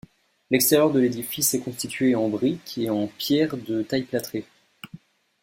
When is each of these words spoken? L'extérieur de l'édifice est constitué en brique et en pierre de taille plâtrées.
L'extérieur 0.49 0.89
de 0.89 0.99
l'édifice 0.99 1.53
est 1.53 1.59
constitué 1.59 2.15
en 2.15 2.27
brique 2.27 2.75
et 2.79 2.89
en 2.89 3.05
pierre 3.05 3.55
de 3.55 3.83
taille 3.83 4.01
plâtrées. 4.01 4.47